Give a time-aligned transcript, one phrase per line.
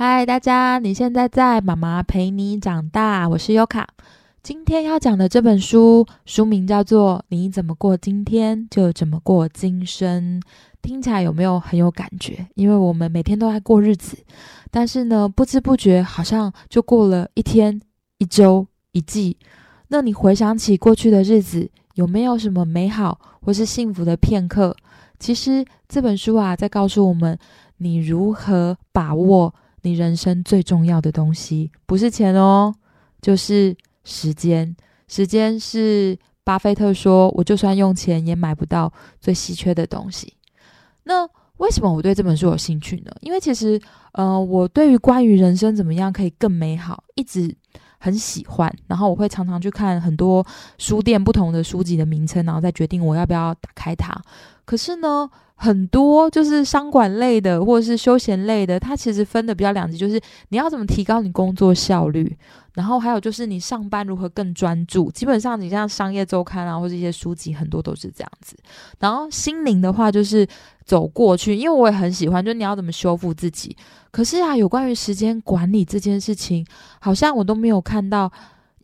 [0.00, 0.78] 嗨，大家！
[0.78, 3.84] 你现在在妈妈陪你长大，我是优卡。
[4.44, 10.40] 今天要讲的这本书，书名叫做《你怎么过今天，就怎么过今生》。
[10.80, 12.46] 听起来有没有很有感觉？
[12.54, 14.16] 因为我们每天都在过日子，
[14.70, 17.82] 但是呢，不知不觉好像就过了一天、
[18.18, 19.36] 一周、一季。
[19.88, 24.76] 那你回想起过去的日子，有没有什么美好或是幸福的片刻？
[25.18, 27.36] 其实这本书啊，在告诉我们，
[27.78, 29.52] 你如何把握。
[29.82, 32.74] 你人生最重要的东西不是钱哦，
[33.20, 34.76] 就是时间。
[35.06, 40.34] 时间是巴菲特说：“我就算用钱也买不到最稀缺的东西。”
[41.04, 43.10] 那为什么我对这本书有兴趣呢？
[43.20, 43.80] 因为其实，
[44.12, 47.54] 呃，我对于关于人生怎么样可以更美好，一直
[47.98, 48.72] 很喜欢。
[48.86, 54.14] 然后我会常常去看很多书店不同的书籍的名称，然后再决定我要不要打开它。
[54.68, 55.30] 可是呢？
[55.60, 62.38] 很多就是商管类的，或者是休闲类的，它其实分的比较两极，就是你要怎么提高你工作效率，
[62.74, 65.10] 然后还有就是你上班如何更专注。
[65.10, 68.56] 基本上你像商业周刊啊，或者一些书籍，很多都是这样子。
[69.00, 70.46] 然后心灵的话，就是
[70.84, 73.76] 走过去，因为我也很喜欢，就你要怎么修复自己。
[74.12, 76.64] 可是啊，有关于时间管理这件事情，
[77.00, 78.30] 好像我都没有看到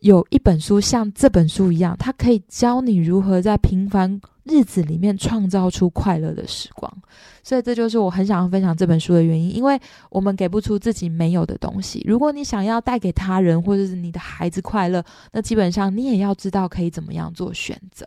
[0.05, 4.21] 有一本书像这本书一样，它可以教你如何在平凡。
[4.47, 6.97] 日子里面创造出快乐的时光，
[7.41, 9.55] 所以这就是我很想要分享这本书的原因。
[9.55, 9.81] 因为
[10.11, 18.05] 我们给不出自己没有的东西，如果你想要带给他人或者是你的孩子快乐，那基本上你也要知道可以怎么样做选择。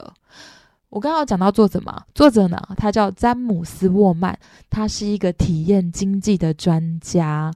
[0.91, 4.39] 我刚刚讲到作者嘛，作者呢，他叫詹姆斯沃曼，
[4.71, 7.53] 他是一个体验经济的专家。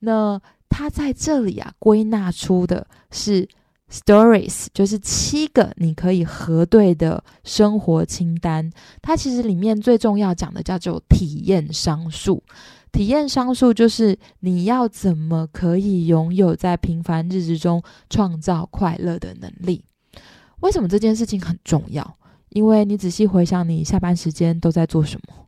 [0.00, 3.48] 那他在这里啊，归纳出的是。
[3.94, 8.68] Stories 就是七个你可以核对的生活清单，
[9.00, 12.42] 它其实里面最重要讲的叫做体验商数。
[12.90, 17.80] 体验商数就是你要怎么可以拥有在平凡日子中
[18.10, 19.84] 创造快乐的能力。
[20.58, 22.16] 为什么这件事情很重要？
[22.48, 25.46] 因为你仔细回想你下班时间都在做什么，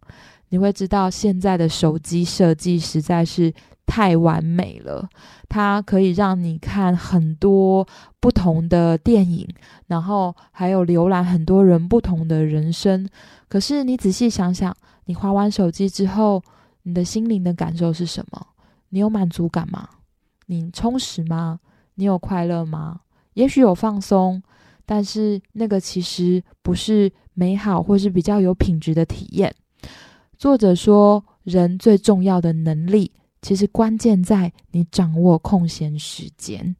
[0.50, 3.52] 你会知道现在的手机设计实在是。
[3.86, 5.08] 太完美了，
[5.48, 7.86] 它可以让你看很多
[8.20, 9.48] 不同的电影，
[9.86, 13.08] 然后还有浏览很多人不同的人生。
[13.48, 14.76] 可是你仔细想想，
[15.06, 16.42] 你划完手机之后，
[16.82, 18.46] 你的心灵的感受是什么？
[18.88, 19.88] 你有满足感吗？
[20.46, 21.60] 你充实吗？
[21.94, 23.00] 你有快乐吗？
[23.34, 24.42] 也许有放松，
[24.84, 29.54] 但是那个其实不是美好或是比较有品质的体验。
[30.36, 33.12] 作者说，人最重要的能力。
[33.46, 36.74] 其实关键在你掌握空闲时间，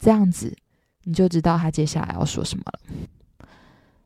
[0.00, 0.56] 这样子
[1.04, 3.46] 你就知道他接下来要说什么了。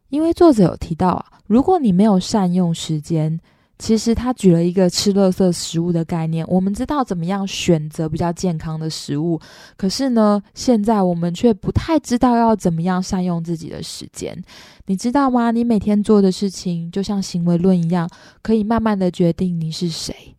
[0.08, 3.38] 因为作者有提到啊，如果你没有善用时间，
[3.78, 6.44] 其实他举了一个吃垃圾食物的概念。
[6.48, 9.40] 我们知道怎么样选择比较健康的食物，
[9.76, 14.36] 可是呢，现在我们却不太知道要怎么样善用自己的时间。
[14.86, 15.52] 你知道吗？
[15.52, 18.10] 你每天做的事情就像行为论一样，
[18.42, 20.34] 可以慢慢的决定你是谁。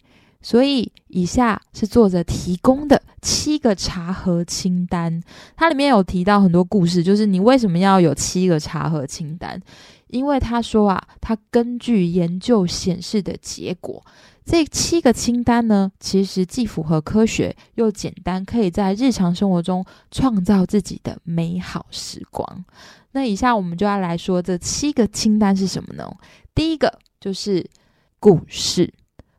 [0.48, 5.22] 所以，以下是作者提供的七个茶盒清单。
[5.58, 9.62] 它里面有提到很多故事，就是你为什么要有七个茶盒清单？
[10.08, 14.02] 因为他说啊，他根据研究显示的结果，
[14.46, 22.64] 这七个清单呢，其实既符合科学又简单，可以在日常生活中创造自己的美好时光。
[23.12, 26.10] 那以下我们就要来说这七个清单是什么呢？
[26.56, 27.70] 第一个就是
[28.22, 28.94] 故事。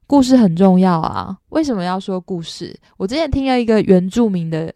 [0.09, 1.37] 故事很重要啊！
[1.51, 2.75] 为什么要说故事？
[2.97, 4.73] 我之前听了一个原住民的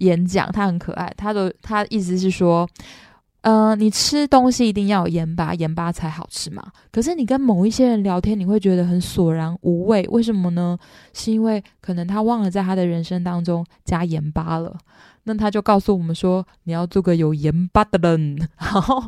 [0.00, 1.10] 演讲，他很可爱。
[1.16, 2.68] 他的他意思是说，
[3.42, 6.64] 嗯，你吃东西一定要有盐巴，盐巴才好吃嘛。
[6.90, 10.04] 可是你跟某一些人聊天，你会觉得很索然无味。
[10.10, 10.76] 为什么呢？
[11.12, 14.76] 是因为可能他忘了在他的人生当中加盐巴了。
[15.22, 18.36] 那他就告诉我们说，你要做个有盐巴的人。
[18.58, 19.00] 然后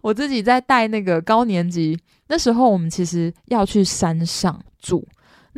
[0.00, 5.04] 我自己在带那个高年级，那时候我们其实要去山上住。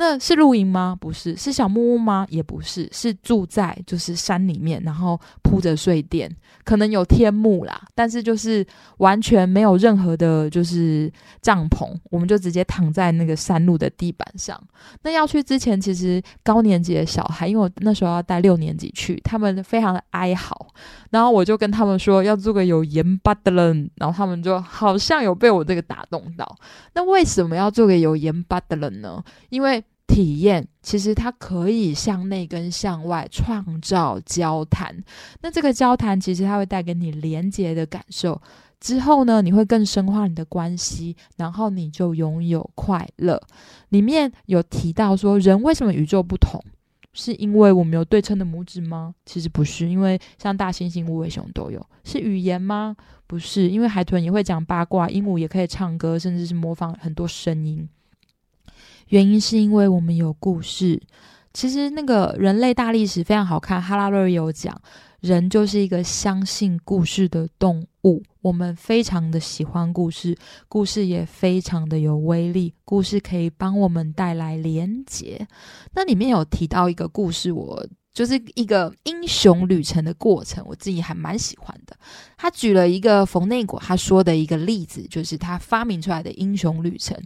[0.01, 0.97] 那是露营吗？
[1.01, 2.25] 不是，是小木屋吗？
[2.31, 6.31] 也不是，是住在就是山里面，然后铺着睡垫，
[6.63, 8.65] 可能有天幕啦，但是就是
[8.99, 11.13] 完全没有任何的，就是
[11.43, 14.57] 帐篷，我们就直接躺在那个山路的地板上。
[15.03, 20.69] 那要去之前，其实高年级的小孩，因为我那时候要带六年级去，他们非常的哀嚎，
[21.11, 26.57] 然后我就跟他们说要做个有盐巴的人，然后他们就好像有被我这个打动到。
[26.95, 29.21] 那为什么要做个有盐巴的人呢？
[29.49, 35.05] 因为体验其实它可以向内跟向外创造交谈，
[35.43, 38.41] 那这个交谈其实它会带给你连接的感受，
[38.81, 43.41] 之后呢，你会更深化你的关系，然后你就拥有快乐。
[43.91, 46.61] 里面有提到说，人为什么与众不同？
[47.13, 49.15] 是因为我们有对称的拇指吗？
[49.25, 51.85] 其实不是，因为像大猩猩、无尾熊都有。
[52.05, 52.97] 是语言吗？
[53.27, 57.89] 不是，因为海豚也会讲八卦，鹦鹉也可以唱歌，甚至是模仿很多声音。
[59.09, 61.01] 原因是因为我们有故事。
[61.53, 64.81] 其实那个人类大历史非常好看，哈拉瑞有讲，
[65.21, 68.23] 人就是一个相信故事的动物。
[68.43, 70.37] 我们非常的喜欢故事，
[70.69, 75.47] 故事也非常的有威力，故事可以帮我们带来连结。
[75.95, 77.87] 那里面有提到一个故事，我。
[78.13, 81.97] 就是一个英雄旅程的过程，我自己还蛮喜欢的。
[82.37, 87.17] 他举了一个冯内果他说的一个例子，就是他发明出来的英雄旅程。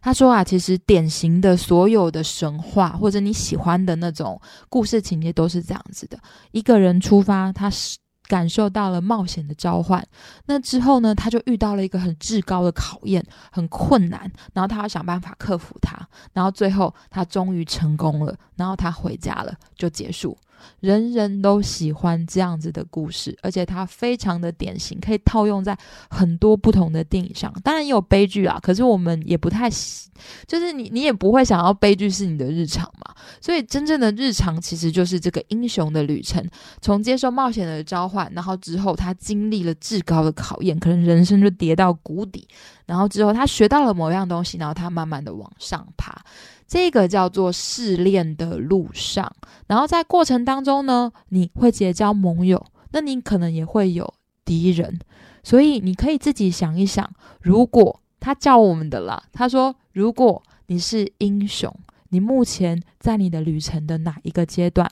[0.00, 6.18] 他说啊，其实典型的所有的神话或者你喜欢的那种故事情节都是这样子的：
[6.52, 7.98] 一个人出发，他是。
[8.28, 10.06] 感受到了冒险的召唤，
[10.44, 15.96] 那之后呢，他就遇到了一个很至高的考验，很困难，然后他要想办法克服它，
[16.34, 20.36] 然后最后他终于成功了，然后他回家了，就结束。
[20.80, 25.76] 人人都喜欢这样子的故事，而且它非常的典型，可以套用在
[26.08, 27.52] 很多不同的电影上。
[27.62, 30.10] 当然也有悲剧啊，可是我们也不太喜，
[30.46, 33.14] 就是你你也不会想要悲剧是你的日常嘛。
[33.40, 36.44] 所以真正的日常其实就是这个英雄的旅程，
[36.80, 42.46] 从接受冒险的召唤，然后之后他经历了至高的考验，可能人生就跌到谷底，
[42.86, 46.22] 然后之后他学到了某样东西，然后他慢慢的往上爬。
[46.68, 49.34] 这个叫做试炼的路上，
[49.66, 52.62] 然后在过程当中呢，你会结交盟友，
[52.92, 54.12] 那你可能也会有
[54.44, 55.00] 敌人，
[55.42, 57.10] 所以你可以自己想一想，
[57.40, 61.74] 如果他叫我们的啦，他说，如果你是英雄，
[62.10, 64.90] 你目前在你的旅程的哪一个阶段？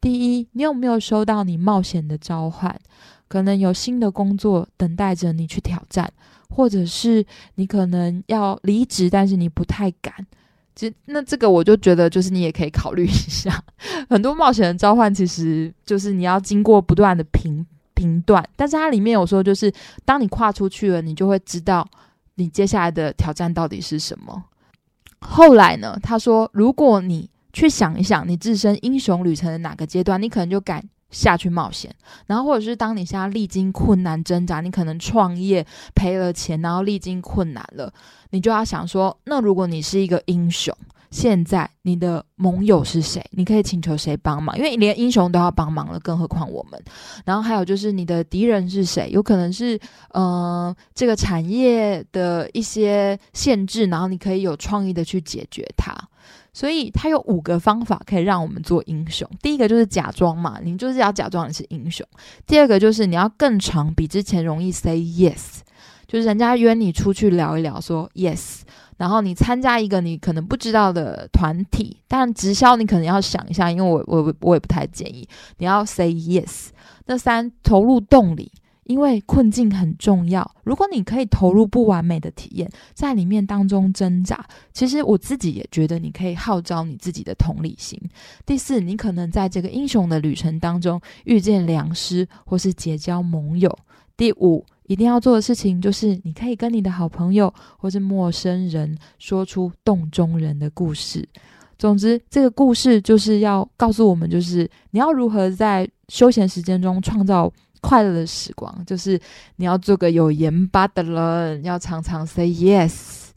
[0.00, 2.74] 第一，你有没有收到你冒险的召唤？
[3.28, 6.10] 可能有新的工作等待着你去挑战，
[6.48, 7.26] 或者是
[7.56, 10.26] 你可能要离职，但是你不太敢。
[10.74, 13.62] 其实，那这个我就觉得，就是你也可以考虑一下。
[14.08, 19.72] 很多冒险的召唤，其实就是你要经过不断的评评断，但是它里面有说，就是
[20.04, 21.86] 当你跨出去了，你就会知道
[22.36, 24.44] 你接下来的挑战到底是什么。
[25.20, 30.82] 后来呢，他说，如果你去想一想你自身英雄旅程的哪个阶段，你可能就敢。
[31.10, 31.94] 下去冒险，
[32.26, 37.92] 然后或者是当你现在历经困难挣扎，你可能创业赔了钱，然后历经困难了，
[38.30, 40.74] 你就要想说，那如果你是一个英雄，
[41.10, 43.20] 现在你的盟友是谁？
[43.32, 44.56] 你可以请求谁帮忙？
[44.56, 46.80] 因为连英雄都要帮忙了，更何况我们。
[47.24, 49.10] 然后还有就是你的敌人是谁？
[49.10, 49.76] 有可能是
[50.10, 55.92] 呃这个产业的一些限制，然后你可以有创意的去解决它。
[56.52, 59.28] 所以他有五个方法可以让我们做英雄。
[59.40, 62.06] 第一个就是假装嘛，你就是要假装你是英雄。
[62.46, 65.60] 第二个就是你要更长，比之前容易 say yes，
[66.06, 68.60] 就是人家约你出去聊一聊，说 yes，
[68.96, 76.68] 然后你参加一个你可能不知道的团体，但直销你可能要想一下，因为我我我也不太建议你要 say yes。
[77.06, 78.52] 那三投入动力。
[78.90, 87.96] 因为困境很重要，如果你可以投入不完美的体验，在里面当中挣扎，其实我自己也觉得你可以号召你自己的同理心。
[88.44, 93.72] 第四，你可能在这个英雄的旅程当中遇见良师，或是结交盟友。
[94.16, 101.28] 第五，一定要做的事情就是，你可以跟你的好朋友或是陌生人说出洞中人的故事。
[101.78, 107.52] 总之，这个故事就是要告诉我们，就是你要如何在休闲时间中创造。
[107.80, 109.20] 快乐的时光，就是
[109.56, 113.30] 你要做个有盐巴的人，要常常 say yes。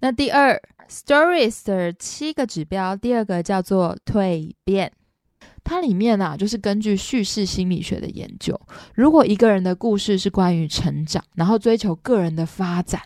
[0.00, 4.92] 那第二，stories 的七个指标，第二个叫做蜕变。
[5.64, 8.58] 它里面啊，就是根据叙事心理学的研究，
[8.94, 13.00] 如果一个人的故事是关于成长，然后追求个人的发展，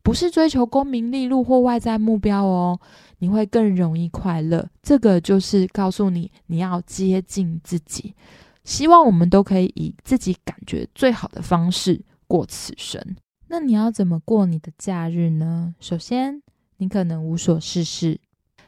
[0.00, 2.78] 不是追求功名利禄或外在目标哦，
[3.18, 4.64] 你会更容易快乐。
[4.80, 8.14] 这个就是告诉你，你要接近自己。
[8.64, 13.00] 希望我们都可以以自己感觉最好的方式过此生。
[13.48, 15.74] 那你要怎么过你的假日呢？
[15.78, 16.42] 首先，
[16.78, 18.18] 你可能无所事事，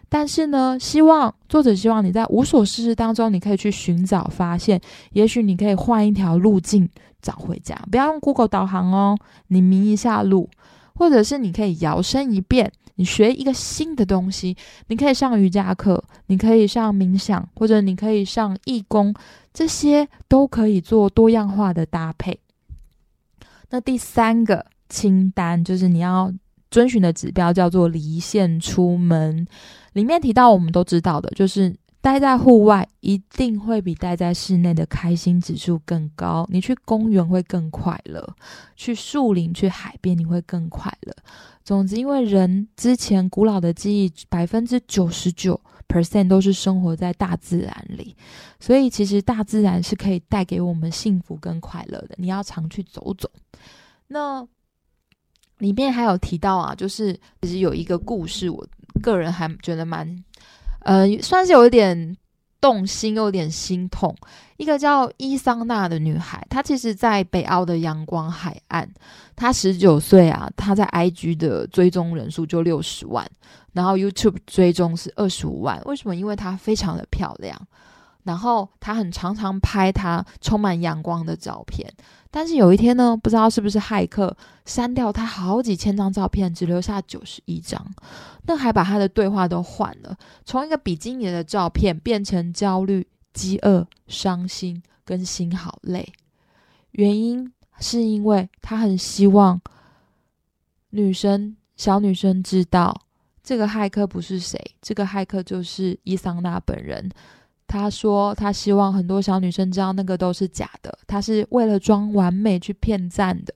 [0.08, 4.80] 但是呢，希望作者希望你在无所事事当中，你可以去寻找发现。
[5.12, 6.88] 也许你可以换一条路径
[7.20, 10.48] 找回家，不要用 Google 导航哦，你迷一下路，
[10.94, 12.70] 或者是你可以摇身一变。
[12.98, 19.14] 你学一个新的东西，你可以上瑜伽课，你可以上冥想，或者你可以上义工，
[19.56, 22.38] 这些都可以做多样化的搭配。
[23.70, 26.30] 那第三个清单就是你要
[26.70, 29.46] 遵循的指标，叫做离线出门。
[29.94, 31.74] 里面提到我们都知道的，就是。
[32.02, 36.46] 待在户外一定会比待在室内的开心指数更高。
[36.52, 38.24] 你去公园会更快乐，
[38.76, 41.12] 去树林、去海边你会更快乐。
[41.64, 48.16] 总之，因为人之前古老的记忆百分之九十九 percent 都是生活在大自然里，
[48.60, 52.14] 所以其实大自然是可以带给我们幸福跟快乐的。
[52.18, 53.30] 你要常去走走。
[54.08, 54.46] 那
[55.58, 57.12] 里面还有提到啊，就是
[57.42, 58.66] 其实有一个故事，我
[59.02, 60.24] 个人还觉得蛮，
[60.80, 62.16] 呃，算是有一点。
[62.66, 64.12] 动心有点心痛。
[64.56, 68.88] 一个叫伊桑娜的女孩，她其实，在北澳的阳光海岸。
[69.36, 73.24] 她十九岁啊，她在 IG 的追踪人数就六十万，
[73.72, 75.80] 然后 YouTube 追踪是二十五万。
[75.84, 76.16] 为什么？
[76.16, 77.56] 因为她非常的漂亮。
[78.26, 81.88] 然后他很常常拍他充满阳光的照片，
[82.28, 87.80] 但是有一天呢，不知道是不是骇客删掉他好几千张照片，只留下九十一张，
[88.42, 96.12] 那还把他的对话都换了，从一个比基尼的照片变成焦虑、饥饿、伤心跟心好累。
[96.90, 99.60] 原因是因为他很希望
[100.90, 103.02] 女生小女生知道
[103.44, 107.08] 这个骇客不是谁，这个骇客就是伊桑娜本人。
[107.68, 113.52] 他说：“他希望很多小女生知道那个都是假的，他是为了装完美去骗赞的。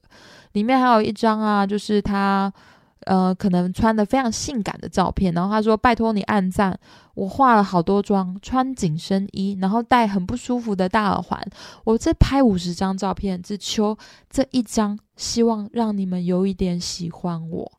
[0.53, 2.53] 里面还有一张啊，就是他
[3.07, 5.33] 呃可能穿的非常性感的照片。
[5.33, 6.77] 然后他说：‘拜托你按赞，
[7.15, 11.41] 我化了好多妆，穿紧身衣，然后戴很不舒服的大耳环。
[11.85, 13.97] 我这拍五十张照片，只求
[14.29, 17.73] 这一张，希望让你们有一点喜欢我。’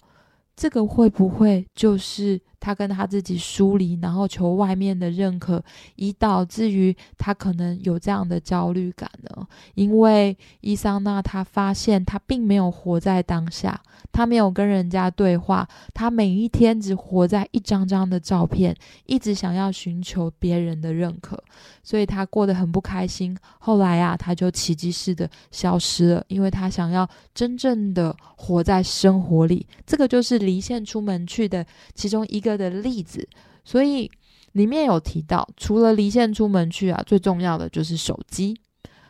[0.55, 5.62] 这个会不会就是？”他跟他自己疏离，然后求外面的认可，
[5.96, 9.48] 以导致于他可能有这样的焦虑感呢？
[9.74, 18.75] 因为伊桑娜她发现她并没有活在当下，她没有跟人家对话，她每一天只活在一张张的照片，
[19.08, 21.44] 一直想要寻求别人的认可，
[21.82, 23.36] 所以她过得很不开心。
[23.58, 29.65] 后来啊，她就奇迹似的消失了，因为她想要真正的活在生活里。
[29.84, 31.65] 这个就是离线出门去的
[31.96, 32.50] 其中一个。
[32.58, 33.27] 的例子，
[33.63, 34.10] 所以
[34.53, 38.55] 里面有提到，除了离线出门去啊，最重要的就是手机。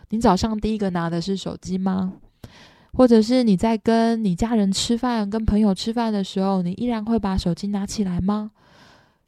[0.10, 2.14] 你早上第一个拿的是手机吗？
[2.94, 8.52] 或者是你在跟你家人吃饭、跟朋友吃饭的时候，你依然会把手机拿起来吗？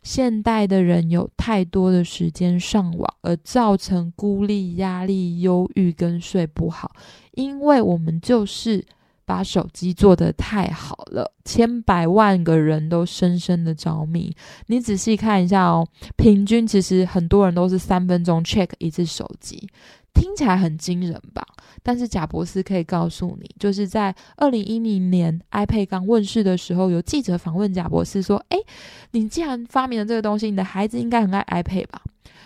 [0.03, 6.91] 现代的人有太多的时间上网，而造成孤立、压力、忧郁跟睡不好，
[7.32, 8.86] 因为我们就是。
[9.34, 14.32] 把手机做得太好了，千百万个人都深深的着迷。
[14.68, 19.68] 你仔细看一下哦，平均其实很多人都是三分钟 check 一次手机，
[20.13, 21.44] 听起来很惊人吧？
[21.82, 28.60] 但是贾博士可以告诉你，就是在二零一零年 iPad 刚问世的时候，有记者访问贾博士说：“诶，
[29.13, 32.04] 你既然发明了这个东西，你的孩子应该很爱 iPad 吧？”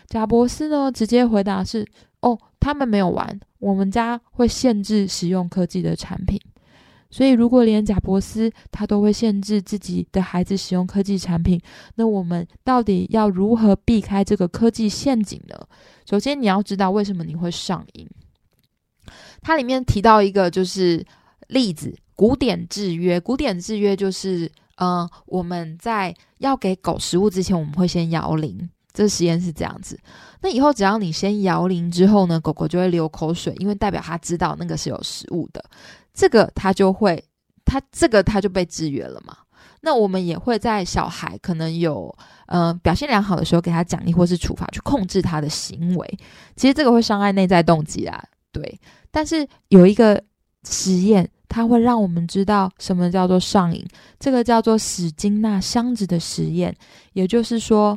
[0.07, 1.85] 贾博士呢直接回答是
[2.21, 6.39] ：“哦，他们没有玩，我们家会限制使用科技的产品。”
[7.09, 11.59] 所以，如果连贾伯斯他都会限制自己的孩子使用科技产品，
[11.95, 15.55] 那我们到底要如何避开这个科技陷阱呢？
[16.05, 18.07] 首先，你要知道为什么你会上瘾。
[19.41, 21.05] 它里面提到一个就是
[21.47, 23.19] 例子：古典制约。
[23.19, 28.69] 古典制约就是，嗯，我们在要给狗食物之前，我们会先摇铃。
[28.93, 29.97] 这实验是这样子。
[30.41, 35.63] 那以后只要你先摇铃之后呢，狗狗就会流口水，因为代表它知道那个是有食物的。
[36.17, 37.23] 这个他就会，
[37.63, 39.37] 他这个他就被制约了嘛。
[39.81, 42.13] 那我们也会在小孩可能有
[42.47, 46.19] 呃表现良好的时候，给他奖励或是处罚，去控制他的行为。
[46.55, 48.19] 其实这个会伤害内在动机啊，
[48.51, 48.79] 对。
[49.11, 50.19] 但是有一个
[50.67, 53.85] 实验，它会让我们知道什么叫做上瘾。
[54.19, 56.75] 这个叫做史金纳箱子的实验，
[57.13, 57.95] 也就是说。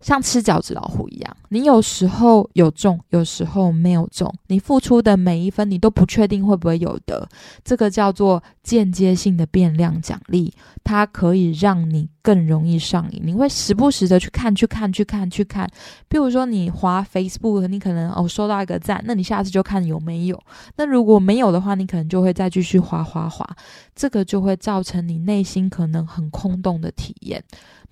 [0.00, 4.32] 像吃饺子老虎一样，你有时候有中，有时候没有中。
[4.48, 7.28] 你付出的每一分，你都不确定会不会有得。
[7.64, 10.52] 这个叫做间接性的变量奖励，
[10.84, 13.22] 它可以让你更容易上瘾。
[13.22, 15.70] 你会时不时的去看、去看、去看、去看。
[16.08, 20.42] 比如说，你滑 Facebook，你可能哦收到一个赞，那你下次就看有没有。
[20.74, 23.48] 那如果没有的话，你可能就会再继续滑滑滑。
[23.94, 27.40] 这个就会造成你内心可能很空洞的体验。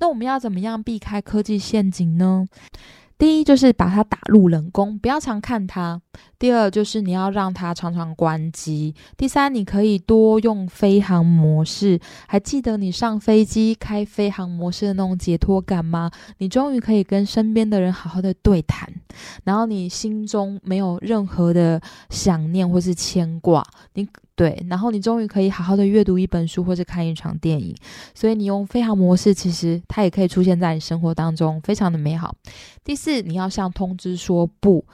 [0.00, 2.45] 那我们要怎么样避开科技陷阱呢？
[3.16, 5.99] 第一就是把它打入冷宫，不要常看它；
[6.38, 11.99] 第二就是你要让它常常关机；第三，你可以多用飞行模式。
[12.26, 16.11] 还记得你上飞机开飞行模式的那种解脱感吗？
[16.38, 18.92] 你终于可以跟身边的人好好的对谈，
[19.44, 21.80] 然后你心中没有任何的
[22.11, 23.64] 想念或是牵挂。
[23.94, 24.06] 你。
[24.37, 27.73] 对，然后你终于可以好好的阅读一本书或者看一场电影，
[28.14, 32.35] 所以你用飞行模式，其实它也可以出现在你生活当中，非常的美好。
[32.83, 34.85] 第四，你要向通知说不，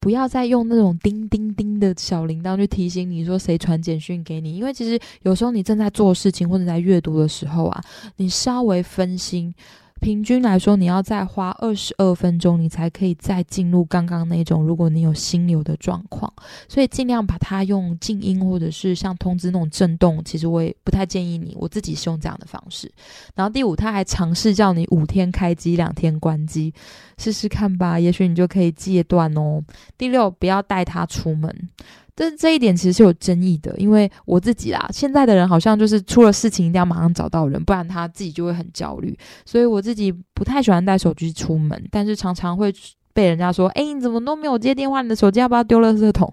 [0.00, 7.82] 不要再用那种叮叮叮的小铃铛去提醒你说谁传简讯给你，因为其实有时候你正在做事情或者在阅读的时候啊，
[8.16, 9.54] 你稍微分心。
[10.00, 16.30] 平均来说，你要再花二十二分钟，你才可以再进入刚刚那种，如果你有心流的状况，
[16.68, 21.56] 所以尽量把它用静音或者是像通知那种震动，其实我也不太建议你。
[21.58, 22.92] 我自己是用这样的方式。
[23.34, 26.74] 然后第五，他还尝试叫你五天开机，两天关机，
[27.16, 29.62] 试试看吧，也许你就可以戒断哦。
[29.96, 31.70] 第六，不要带他出门。
[32.16, 39.18] 这这一点其实是有争议的，因为我自己啦，现在的人好像就是出了事情一定要马上找到人，不然他自己就会很焦虑。
[39.44, 42.72] 所以我自己不太喜欢带手机出门，但是常常会
[43.12, 45.02] 被人家说：“哎，你怎么都没有接电话？
[45.02, 46.32] 你的手机要不要丢垃圾桶？”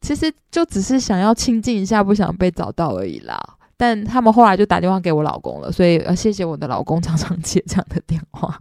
[0.00, 3.38] 其实就只是想要清静一下，不想被找到而已啦。
[3.76, 8.58] 但他们后来就打电话给我老公了，所以呃，谢谢我的老公常常接这样的电话。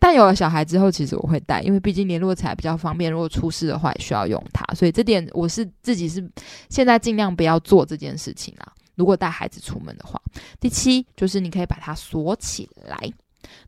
[0.00, 3.12] 但有了小孩之后，其实我会带，因为毕竟联络起来比较方便。
[3.12, 6.26] 如果出事的话，也需要用它，所以这点我是自己是
[6.70, 8.72] 现在尽量不要做这件事情啦。
[8.96, 10.20] 如果带孩子出门的话，
[10.58, 12.98] 第七就是你可以把它锁起来。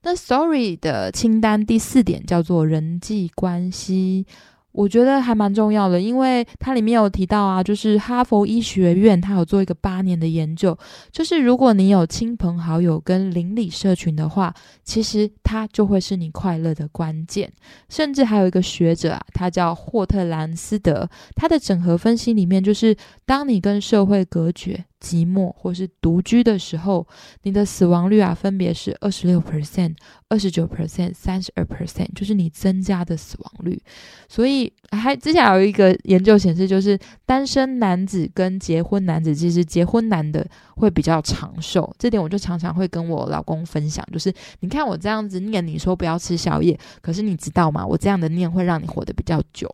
[0.02, 4.26] 那 Sorry 的清单第四点叫做人际关系。
[4.72, 10.76] 我觉得还蛮重要的，因为它里面有提到啊，就是哈佛医学院它有做一个八年的研究，
[11.10, 17.52] 就是如果你有亲朋好友跟邻里社群的话，其实它就会是你快乐的关键。
[17.88, 24.84] 甚至还有一个学者啊，他叫霍特兰斯德，他的整合分析里面就是，当你跟社会隔绝。
[25.02, 27.04] 寂寞或是独居的时候，
[27.42, 29.96] 你的死亡率啊，分别是二十六 percent、
[30.28, 33.82] 二十九 percent、三十二 percent，就是你增加的死亡率。
[34.28, 41.92] 所以还之前有一个研究显示，就是单身男子跟结婚男子，其实结婚男的会比较长寿。
[41.98, 47.84] 这点我就常常会跟我老公分享，就是你看我这样子念，你说不要吃宵夜，可是你知道吗？
[47.84, 49.68] 我这样的念会让你活得比较久。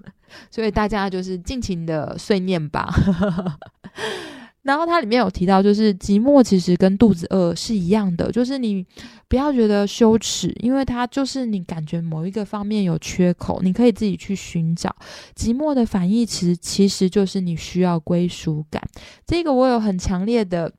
[0.50, 2.88] 所以大家就是尽情的碎念吧。
[4.62, 8.86] 然后它里面有提到，就是寂寞其实跟肚子饿是一样的，就是你
[9.28, 14.94] 不要觉得羞耻，因为它就是你感觉某一个方面有缺口，你可以自己去寻找。
[15.34, 18.82] 寂寞的反义词其实就是你需要归属感，
[19.26, 20.72] 这个我有很强烈的。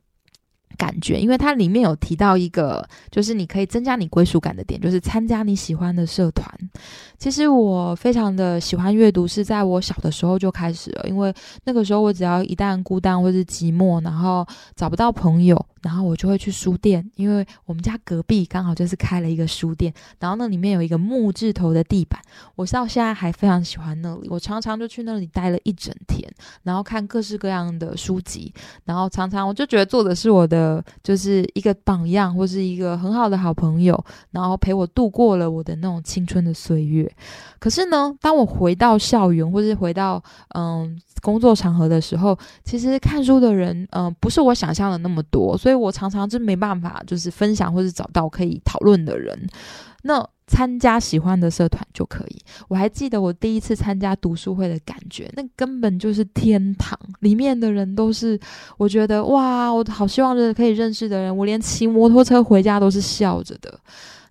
[0.77, 6.47] 感觉，因为它里面有提到一个，就是你可以增加你归属感的点，就是参加你喜欢的社团。
[7.17, 15.65] 其实我非常的喜欢阅读，是在我小的时候就开始了，因为那个时候我只要一旦孤单或是寂寞，然后找不到朋友。
[15.81, 22.19] 然后我就会去书店，因为我们家隔壁刚好就是开了一个书店，然后那里面有一个木质头的地板，
[22.55, 24.27] 我到现在还非常喜欢那里。
[24.29, 26.31] 我常常就去那里待了一整天，
[26.63, 28.53] 然后看各式各样的书籍，
[28.85, 37.11] 然后常常我就觉得作者是我的就是一个榜样，或是一个很好的好朋友，然后陪我度过了我的那种青春的岁月。
[37.59, 40.23] 可是呢，当我回到校园，或是回到
[40.55, 41.01] 嗯。
[41.21, 49.47] 工作场合的时候，其实看书的人，嗯，不是我想象的那么多，所以所以我常常就没办法，就是分享或者找到可以讨论的人。
[50.03, 50.21] 那
[50.51, 52.37] 参加喜欢的社团就可以。
[52.67, 58.37] 我还记得我第一次参加读书会的感觉，那根本就是天堂，里面的人都是，
[58.77, 63.79] 我觉得哇，我好希望是可以认识的人，我连骑摩托车回家都是笑着的。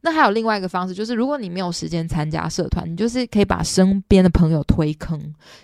[0.03, 5.19] 那还有另外一个方式，就是如果你没有时间参加社团，你就是可以把身边的朋友推坑。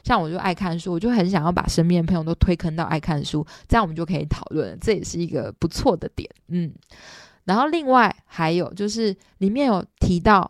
[0.04, 6.28] 像我就爱看书，我就很想要把身边的朋友都推坑到爱看书，这样我们就可以讨论，这也是一个不错的点。
[6.48, 6.70] 嗯，
[7.46, 10.48] 然后另外还有就是里面有提到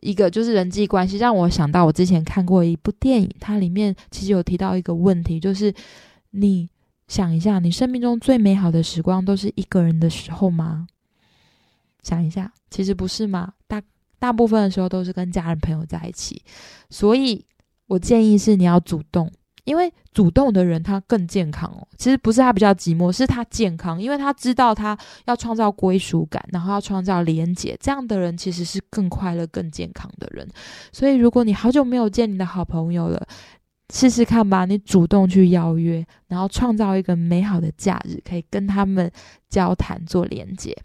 [0.00, 5.72] 一个就是人际关系，让我想到我之前看过一部电影，它里面其实有提到一个问题，就是
[6.30, 6.68] 你
[7.06, 10.86] 想一下，你生命中最美好的时光都是一个人的时候吗？
[12.02, 13.52] 想一下，其实不是嘛？
[13.66, 13.82] 大
[14.18, 16.42] 大部分的时候都是跟家人朋友在一起，
[16.90, 17.44] 所以
[17.86, 19.30] 我建议是你要主动，
[19.68, 21.86] 因为主动的人他更健康哦。
[21.98, 30.48] 其实不是他比较寂寞，是他健康，因为他知道他要创造归属感，然后要创造连结，这样的人其实是更快乐、更健康的人。
[30.90, 33.26] 所以如果你好久没有见你的好朋友了，
[33.92, 39.10] 试试看吧，你主动去邀约，然后创造一个美好的假日，可以跟他们
[39.50, 40.76] 交谈做连接。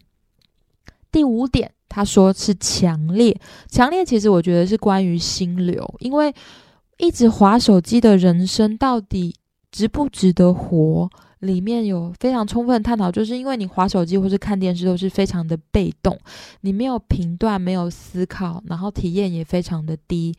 [1.11, 6.33] 第五点，他说是强烈，强烈其实我觉得是关于心流，因为
[6.97, 9.35] 一直划手机的人生到底
[9.71, 11.09] 值不值得活？
[11.39, 16.17] 里面有非常充分探讨，就是因为你划手机或是看电视都是非常的被动，
[16.61, 20.33] 你没有评断，没有思考，然后体验也非常的低。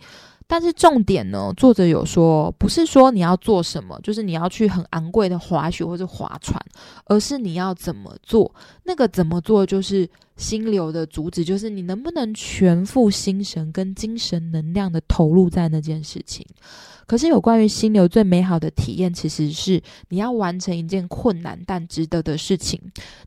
[0.46, 6.60] 但是重点呢，作者有说，不是说你要做什么，就是你要去很昂贵的滑雪或者划船，
[7.06, 8.54] 而是你要怎么做。
[8.84, 16.46] 那个怎么做，就是心流的主旨，就是你能不能全副心神跟精神能量的投入在那件事情。
[17.06, 22.80] 可是有关于心流最美好的体验，其实是你要完成一件困难但值得的事情。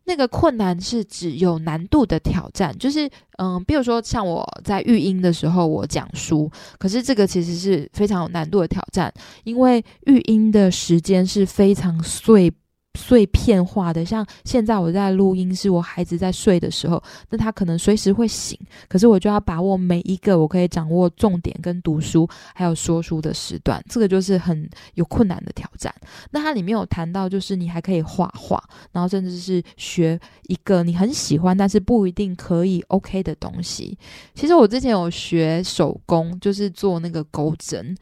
[0.05, 9.13] 那个困难是指有难度的挑战，就是嗯，比如说像我在育婴的时候，我讲书，可是这个其实是非常有难度的挑战，
[9.43, 12.51] 因为育婴的时间是非常碎。
[12.97, 25.93] 碎片化的，像现在我在录音，是我孩子在睡的时候，那他可能随时会醒，可是我就要把握每一个我可以掌握重点跟读书还有说书的时段，这个就是很有困难的挑战。
[26.31, 33.97] 那它里面有谈到，就是你还可以画画，然后甚至是学一个你很喜欢但是不一定可以 OK 的东西。
[34.33, 37.95] 其实我之前有学手工，就是做那个钩针。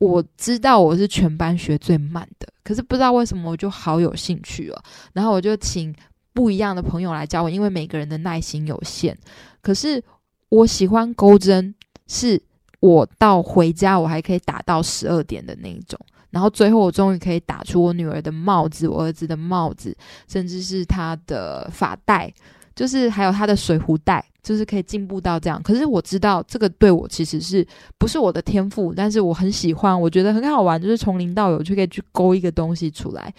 [0.00, 4.82] 我知道我是全班学最慢的，可是不知道为什么我就好有兴趣了。
[5.12, 5.94] 然后我就请
[6.32, 9.16] 不一样的朋友来教我，因为每个人的耐心有限。
[9.60, 10.02] 可是
[10.48, 11.74] 我喜欢钩针，
[12.06, 12.42] 是
[12.80, 16.00] 我到回家我还可以打到十二点的那一种。
[16.30, 19.94] 然后最后我终于可以打出我女儿的帽子、我儿子的帽子，
[20.26, 22.32] 甚至是他的发带。
[22.80, 25.62] 就是还有他的水壶袋，就是可以进步到这样。
[25.62, 27.66] 可是我知道这个对我其实是
[27.98, 33.30] 不是我的天赋，但是我很喜欢，我觉得很好玩，就是从零到有就可以去勾一个东西出来。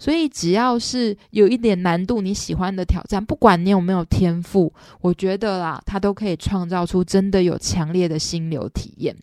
[0.00, 9.16] 所以只要是有一点难度，你喜欢的挑战，不管你有没有天赋，我觉得啦，它都可以创造出真的有强烈的心流体验。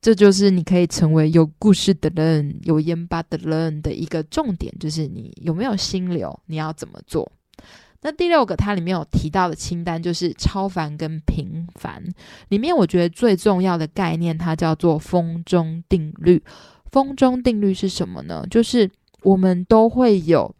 [0.00, 7.30] 这就是你可以成为有故事的人、有烟巴的人的一个重点，就是你有没有心流，你要怎么做。
[8.02, 12.02] 那第六个，它里面有提到的清单就是超凡跟平凡。
[12.48, 16.42] 里面我觉得最重要的概念，它叫做风中定律。
[16.90, 18.42] 风中定律是什么呢？
[18.50, 18.90] 就是
[19.22, 20.54] 我们都会有，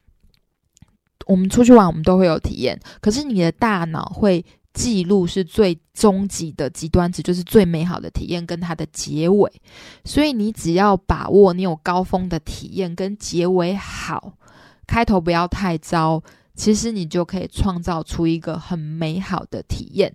[1.27, 2.79] 我们出去玩，我们都会有体验。
[3.01, 9.51] 可是你的大脑会记录是最终极的极端值，就是最美好的体验跟它的结尾。
[10.05, 14.35] 所以你只要把握你有高峰的体验跟结尾好，
[14.87, 16.23] 开头不要太糟。
[16.61, 20.13] 其实你就可以创造出一个很美好的体验。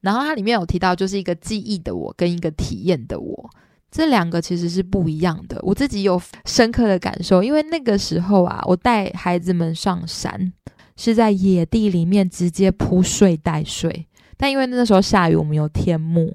[0.00, 3.50] 然后它里面有提到，就是一个记忆的我跟一个体验的我，
[3.90, 5.60] 这两个其实是不一样的。
[5.60, 10.54] 我自己有深刻的感受，因为那个时候啊，我带孩子们上山，
[10.96, 14.06] 是在野地里面直接铺睡袋睡，
[14.38, 16.34] 但因为那时候下雨，我们有天幕。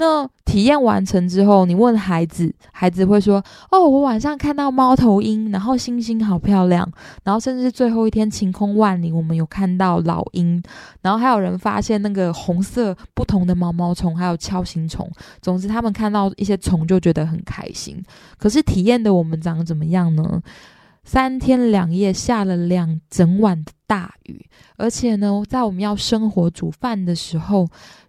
[0.00, 6.88] 那体验完成之后，你问孩子，孩子会说：“哦，我晚上看到猫头鹰，然后星星好漂亮，
[7.24, 10.62] 然后甚至最后一天晴空万里，我们有看到老鹰，
[11.02, 15.10] 然后还有人发现那个红色不同的毛毛虫，还有锹形虫。
[15.42, 18.00] 总之，他们看到一些虫就觉得很开心。
[18.38, 20.40] 可是体验的我们长得怎么样呢？
[21.02, 27.66] 三天两夜下了两整晚的大雨，而且呢，在我们要生火煮饭的时候。”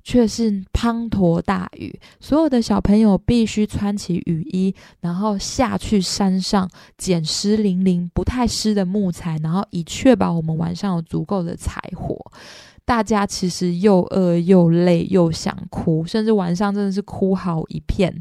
[0.10, 6.68] 却是滂沱大雨，所有的小朋友必须穿起雨衣，然后下去山上
[6.98, 12.18] 捡湿淋淋、不太湿的木材，然后以确保我们晚上有足够的柴火。
[12.86, 18.12] 大家其实又饿又累又想哭，甚至晚上真的是哭好一片。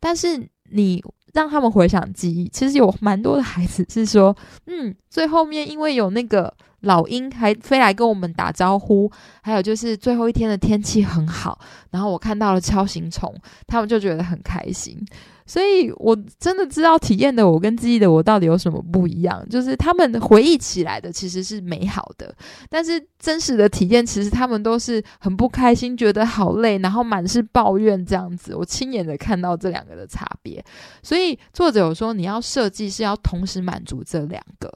[0.00, 1.00] 但是你
[1.32, 6.52] 让他们回想记忆，其实有蛮多的孩子是说，嗯，最后面因为有那个。
[6.80, 9.10] 老鹰还飞来跟我们打招呼，
[9.42, 11.58] 还有就是最后一天的天气很好，
[11.90, 13.34] 然后我看到了锹形虫，
[13.66, 15.04] 他们就觉得很开心。
[15.46, 22.32] 所以我真的知道体验的我跟记忆的我到底有什么不一样，就是他们回忆起来的其实是美好的，
[22.68, 28.54] 但是真实的体验其实他们都是很不开心，觉得好累，然后满是抱怨这样子。
[28.54, 30.64] 我亲眼的看到这两个的差别，
[31.02, 34.72] 所以作者有说你要设计是要同时满足这两个。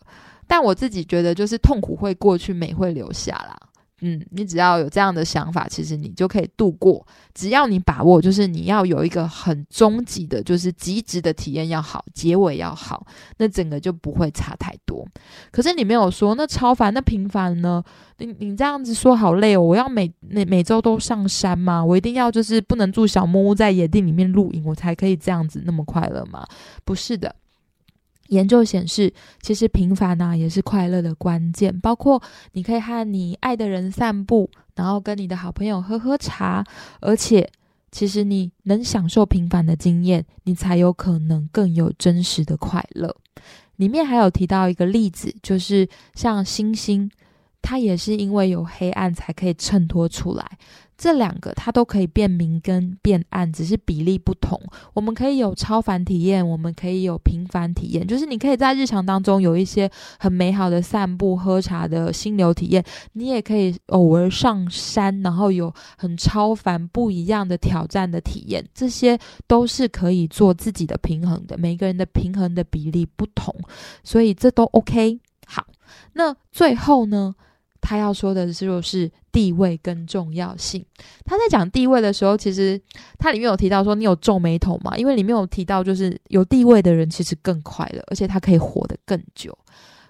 [0.47, 3.57] 但我自己觉得，就是痛苦会过去，美会留下啦。
[4.01, 7.07] 嗯，你只要有这样的想法，其实你就可以度过。
[7.33, 13.07] 只要你把握，就是你要有一个很终极的，就是极致的体验要好，结尾要好，
[13.39, 15.07] 那整个就不会差太多。
[15.51, 17.83] 可是你没有说，那超凡、那平凡呢？
[18.19, 19.63] 你你这样子说好累哦！
[19.63, 21.83] 我要每每每周都上山吗？
[21.83, 26.45] 我一定要就是不能住小木屋，在野地里面露营，我才可以这样子那么快乐吗？
[26.85, 27.35] 不是的。
[28.29, 31.79] 研究显示，其实平凡呢也是快乐的关键。
[31.81, 36.65] 包括你可以和你爱的人散步，然后跟你的好朋友喝喝茶，
[37.01, 37.49] 而且
[37.93, 43.15] 其实你能享受平凡的经验，你才有可能更有真实的快乐。
[43.77, 47.11] 里面还有提到一个例子，就是像星星
[47.61, 50.59] 它也是因为有黑暗才可以衬托出来。
[50.97, 54.61] 这两个它都可以变明跟变暗，只是比例不同。
[54.93, 71.59] 我们可以有超凡体验，我们可以有平凡体验，就是你可以在日常当中有一些很美好的散步、喝茶的心流体验，你也可以偶尔上山，然后有很超凡不一样的挑战的体验，这些都是可以做自己的平衡的。
[71.59, 73.55] 每个人的平衡的比例不同，
[74.03, 75.19] 所以这都 OK。
[75.47, 75.67] 好，
[76.15, 77.35] 那最后呢？
[77.85, 80.83] 他要说的就是地位跟重要性。
[81.23, 82.81] 他在讲地位的时候，其实
[83.19, 84.97] 他里面有提到说，你有皱眉头嘛？
[84.97, 89.57] 因为里面有提到，就是有地位的人其实更快乐，而且他可以活得更久。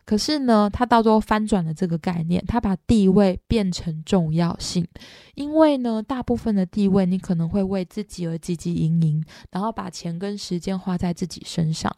[0.05, 4.87] 可是呢，他到最后翻转了这个概念，他把地位变成重要性。
[5.35, 11.91] 因为呢，大部分的地位你可能会为自己而汲汲营营，然后把钱跟时间花在自己身上。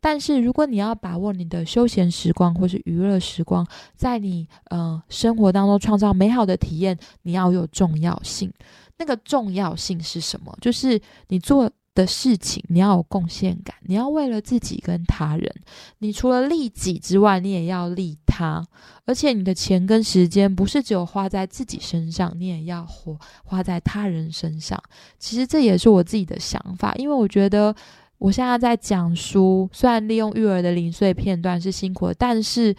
[0.00, 8.52] 但是如果你要把握你的休闲时光或是娱乐时光，在你呃生活当中创造美好的体验，你要有重要性。
[8.96, 10.56] 那个重要性是什么？
[10.60, 11.70] 就是你做。
[11.94, 15.54] 的事情，你要有贡献感，你要为了自己跟他人，
[15.98, 18.64] 你除了利己之外，你也要利他，
[19.06, 24.82] 而且你的钱跟时间不是只有花在自己身上，你也要花花在他人身上。
[25.18, 27.74] 其实这也是我自己的想法，因为我觉得
[28.18, 32.74] 我现在在讲书，虽然利用育儿的零碎片段是辛苦的，但是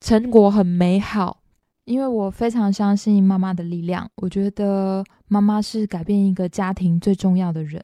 [0.00, 1.40] 成果很美好，
[1.84, 4.10] 因为我非常相信妈妈的力量。
[4.16, 7.80] 我觉得妈妈是改变一个家庭最重要的人。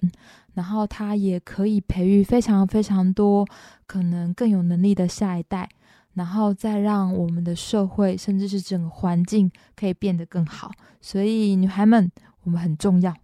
[0.55, 3.47] 然后他也可以培育非常非常多
[3.87, 5.69] 可能更有能力的下一代，
[6.15, 10.71] 然后再让我们的社会甚至是整个环境可以变得更好。
[11.01, 12.11] 所以女孩们，
[12.45, 13.15] 我们很重要。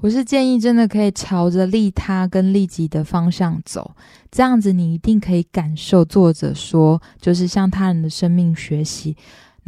[0.00, 3.96] 我是建议真的可以朝着利他跟利己的方向走，
[4.30, 9.16] 这样子你一定可以感受作者说，就是向他人的生命学习。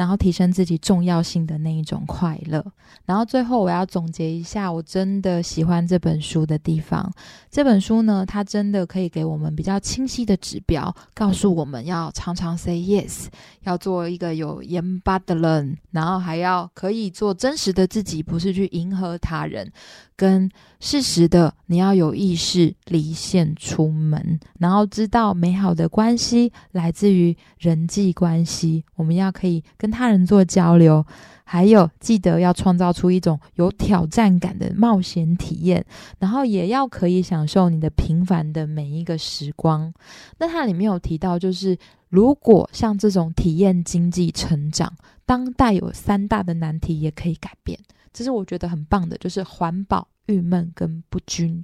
[0.00, 2.64] 然后提升自己重要性的那一种快乐。
[3.04, 7.12] 然后最后我要总结一下，我真的喜欢这本书的地方。
[7.50, 13.26] 这本书呢，它真的可以给我们比较清晰的指标，告诉我们要常常 say yes，
[13.64, 19.70] 要做一个有盐巴的人，然后还要可以做真实的自己，不是去迎合他人。
[20.16, 31.04] 跟适时的，你要有意识离线出门，然后知道美好的关系来自于人际关系，我们要可以跟他人做交流，
[31.44, 35.84] 还有记得要创造出一种有挑战感的冒险体验，
[36.18, 39.92] 然后也要可以享受你的平凡的每一个时光。
[40.38, 41.76] 那它里面有提到，就是
[42.08, 44.92] 如果像这种体验经济成长，
[45.26, 47.78] 当代有三大的难题也可以改变。
[48.12, 51.62] 这是我觉得很棒的，就是环保、郁闷跟不均。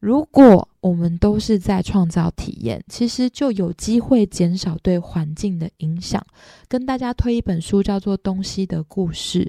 [0.00, 6.24] 如果我们都是在创造体验，其实就有机会减少对环境的影响。
[6.68, 9.44] 跟大家推一本书，叫做《东西的故事》。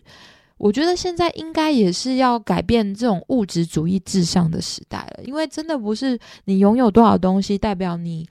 [0.57, 8.27] 我觉得现在应该也是要改变这种物质主义至上的时代了，因为真的不是你拥有多少东西，代表你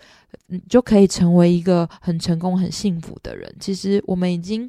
[0.68, 3.54] 就可以成为一个很成功、很幸福的人。
[3.60, 4.68] 其实我们已经。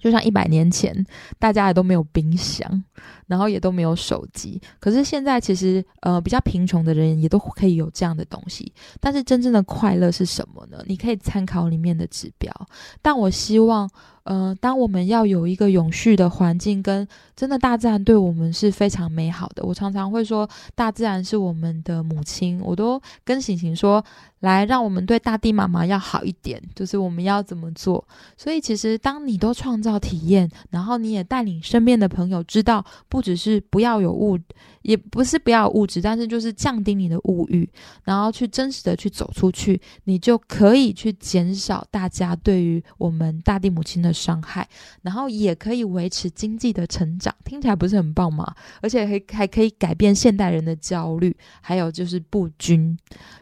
[0.00, 0.94] 就像一百年前，
[1.38, 2.84] 大家也都没有冰箱，
[3.26, 4.60] 然后也都没有手机。
[4.78, 8.72] 可是现在，其实呃，比较贫穷的人也都可以有这样的东西。
[9.00, 10.78] 但是真正的快乐是什么呢？
[10.86, 12.52] 你可以参考里面的指标。
[13.00, 13.90] 但我希望。
[14.24, 17.06] 呃，当我们要有一个永续的环境，跟
[17.36, 19.62] 真的大自然对我们是非常美好的。
[19.62, 22.58] 我常常会说，大自然是我们的母亲。
[22.64, 24.02] 我都跟醒醒说，
[24.40, 28.02] 来，让我们对大地妈妈要好一点，就是我们要怎么做。
[28.38, 32.82] 所以，其实当你都创造体验，然后你也带领身边的朋友知道，
[33.14, 34.36] 不只是不要有误。
[34.84, 37.68] 也不是不要物质，但是就是降低你的物欲，
[38.04, 44.68] 然后去真实的去走出去，你就可以去减少大家对于我们大地母亲的伤害，
[45.00, 48.54] 然后也可以维持经济的成长，听起来不是很棒吗？
[48.82, 52.96] 而且还还可以改变现代人的焦虑，还有就是不均。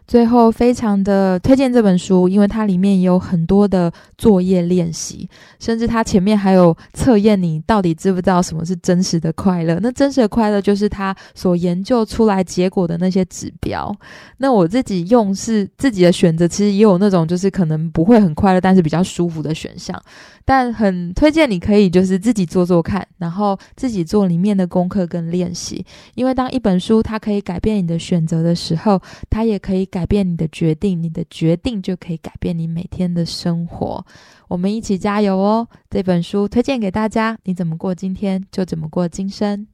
[0.07, 5.28] 最后，非常的推荐这本书，因为它里面有很多的作业练习，
[5.59, 9.78] 甚至它前面还有测验你到底知不知道什么是真实的快乐。
[9.81, 13.94] 那真实的快乐就是它所研究出来结果的那些指标。
[14.38, 20.00] 那我自己用是自己的选择，其实也有那种就是可能不会很快乐，但是比较舒服的选项。
[20.44, 25.84] 但很推荐你可以就是自己做做看，然后自己做里面的功课跟练习。
[26.14, 34.04] 因为当一本书它可以改变你的选择的时候，它也可以改变你的决定，你的决定就可以改变你每天的生活。
[34.48, 35.66] 我们一起加油哦！
[35.88, 39.68] 这本书推荐给大家，你怎么过今天就怎么过今生。